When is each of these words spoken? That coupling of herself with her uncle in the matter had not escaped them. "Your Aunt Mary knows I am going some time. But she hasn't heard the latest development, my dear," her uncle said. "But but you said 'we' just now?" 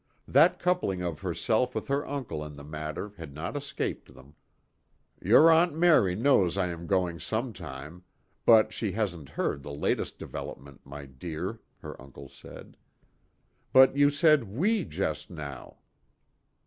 That 0.27 0.57
coupling 0.57 1.03
of 1.03 1.21
herself 1.21 1.75
with 1.75 1.87
her 1.87 2.03
uncle 2.07 2.43
in 2.43 2.55
the 2.55 2.63
matter 2.63 3.13
had 3.17 3.35
not 3.35 3.55
escaped 3.55 4.11
them. 4.15 4.33
"Your 5.21 5.51
Aunt 5.51 5.75
Mary 5.77 6.15
knows 6.15 6.57
I 6.57 6.69
am 6.69 6.87
going 6.87 7.19
some 7.19 7.53
time. 7.53 8.01
But 8.43 8.73
she 8.73 8.93
hasn't 8.93 9.29
heard 9.29 9.61
the 9.61 9.71
latest 9.71 10.17
development, 10.17 10.83
my 10.87 11.05
dear," 11.05 11.59
her 11.81 12.01
uncle 12.01 12.29
said. 12.29 12.77
"But 13.71 13.89
but 13.91 13.95
you 13.97 14.09
said 14.09 14.45
'we' 14.45 14.85
just 14.85 15.29
now?" 15.29 15.77